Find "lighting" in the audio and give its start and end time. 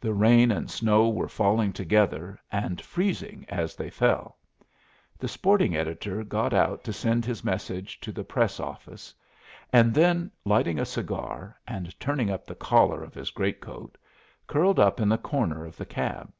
10.44-10.80